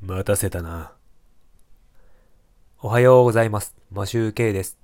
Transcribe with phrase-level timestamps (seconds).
[0.00, 0.92] 待たせたな。
[2.80, 3.74] おはようございます。
[3.90, 4.78] マシューケイです。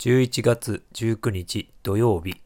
[0.00, 2.42] 11月19日土曜日。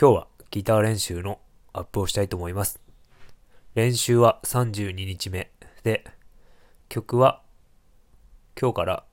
[0.00, 1.40] 今日はギター練習の
[1.72, 2.80] アップをしたいと思います。
[3.74, 5.50] 練習は32日目
[5.82, 6.04] で、
[6.88, 7.42] 曲は
[8.58, 9.04] 今日から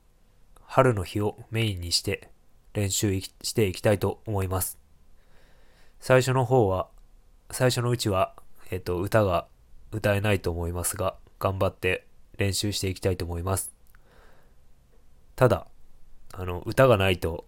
[0.62, 2.30] 春の日をメインにして
[2.74, 4.78] 練習していきたいと思います。
[5.98, 6.86] 最初の方は、
[7.50, 8.36] 最初のうちは、
[8.70, 9.48] えっと、歌が
[9.92, 12.06] 歌えないと思いますが、頑張って
[12.38, 13.72] 練習していきたいと思います。
[15.36, 15.66] ただ、
[16.32, 17.46] あの、歌がないと、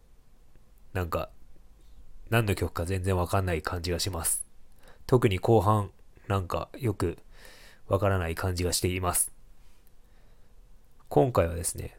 [0.92, 1.30] なんか、
[2.28, 4.44] 何の曲か全然わかんない感じがします。
[5.06, 5.90] 特に後半、
[6.28, 7.18] なんかよく
[7.88, 9.32] わからない感じがしています。
[11.08, 11.96] 今回はですね、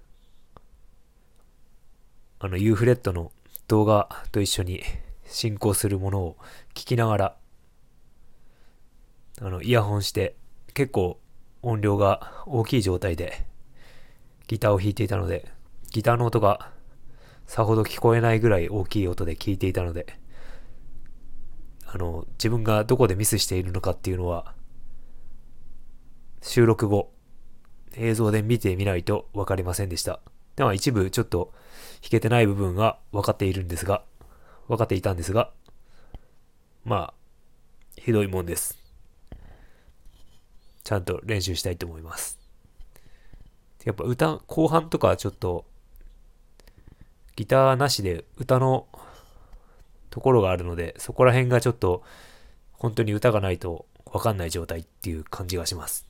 [2.39, 3.31] あの、ユーフレットの
[3.67, 4.84] 動画と一緒に
[5.25, 6.38] 進行するものを
[6.73, 7.36] 聞きながら、
[9.41, 10.35] あの、イヤホンして、
[10.73, 11.20] 結構
[11.62, 13.45] 音量が大きい状態で
[14.47, 15.52] ギターを弾いていたので、
[15.91, 16.72] ギターの音が
[17.47, 20.19] さほど聞こえないぐらい大きい音で聞いていたので、
[21.86, 24.53] あの、自分がどこでミスしているのかっていうのは、
[26.41, 27.11] 収録後、
[27.95, 30.19] 映像で見てみないと分かりませんでした。
[30.56, 31.53] では一部ちょっと
[32.02, 34.03] 弾けてない部分が分かっているんですが、
[34.67, 35.52] 分かっていたんですが、
[36.83, 37.13] まあ、
[37.97, 38.84] ひどいもんです。
[40.86, 42.39] ちゃんと練習したいと思います。
[43.83, 45.66] やっぱ歌、後半とかちょっと、
[47.36, 48.88] ギターなしで歌の
[50.11, 52.03] ところがあるので、そこら辺がちょっと、
[52.72, 56.08] 本当に歌がないとわかんない状態っていう感じがします。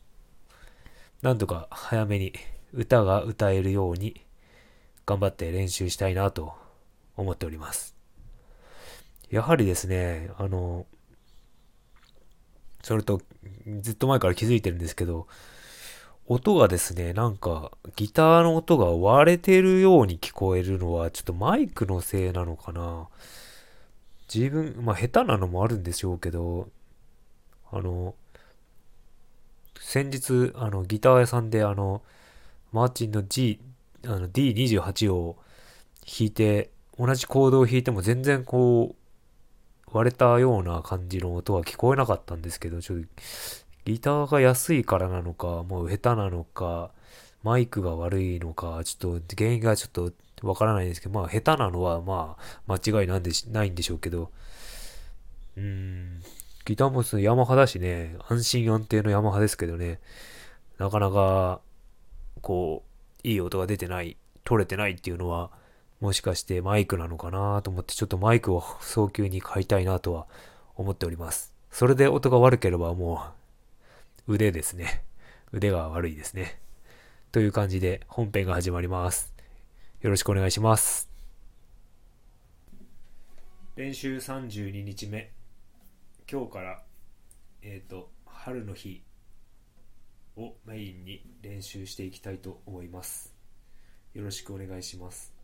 [1.22, 2.34] なんとか早めに
[2.74, 4.22] 歌が歌えるように
[5.06, 6.54] 頑張って練習したいなと
[7.16, 7.96] 思っております。
[9.30, 10.86] やはりですね、あの、
[12.86, 13.20] それと
[13.82, 15.26] ずっと前から気づいてるんですけど、
[16.28, 23.08] 音がですね、なんかギターの音が割れてるように聞こえるのはちょっとマイクのせいなのかな。
[24.32, 26.70] 自分、まあ下手なのもあるんでしょうけど、
[27.72, 28.14] あの、
[29.80, 32.04] 先日、あの、ギター屋さんであの、
[32.72, 33.60] マーチンの G、
[34.06, 35.38] あの D28 を
[36.06, 36.70] 弾いて、
[37.00, 39.05] 同じコードを弾いても全然こう、
[39.92, 43.06] 割れたような感じの音は聞こえなかったんですけど、ちょっと
[43.86, 46.92] ギターが安いからなのか、もう下手なのか、
[47.44, 52.38] マイクが悪いのか、ちょっと原因がちょっとわからないんですけど、まあ下手なのはま
[52.68, 54.32] あ間違いなんでないんでしょうけど、
[55.56, 56.22] うーん、
[56.66, 60.00] ギターもそのヤマハだしね、安心安定のヤマハですけどね、
[60.80, 61.62] なかなか
[62.42, 62.84] こ
[63.24, 65.52] う、いい音が出てない、取れてないっていうのは、
[66.06, 70.28] もしかしてマイクなのかなと思ってちょっとマイクを早急に買いたいなとは
[70.76, 71.52] 思っております。
[71.72, 73.24] それで音が悪ければも
[74.28, 75.02] う腕ですね。
[75.52, 76.60] 腕が悪いですね。
[77.32, 79.34] という感じで本編が始まります。
[80.02, 81.10] よろしくお願いします。
[83.76, 85.32] 練習32日目。
[86.32, 86.84] 今日から、
[87.64, 89.04] えっ、ー、と、春の日
[90.38, 93.34] をメインに練習していきたいと思います。
[94.14, 95.35] よろしくお願いします。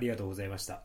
[0.00, 0.82] りがとうございました。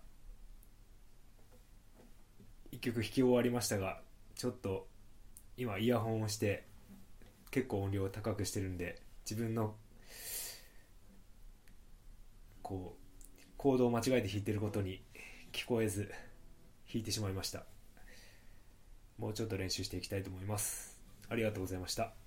[2.72, 4.02] 一曲弾き終わりましたが
[4.36, 4.88] ちょっと
[5.58, 6.66] 今イヤホンをして
[7.50, 9.76] 結構音量を高くしてるんで自分の
[12.62, 15.02] こうコードを間違えて弾いてることに
[15.54, 16.12] 聞こえず
[16.92, 17.64] 弾いてしまいました。
[19.18, 21.00] もうちょっと練習していきたいと思います。
[21.30, 22.25] ありがとうございました。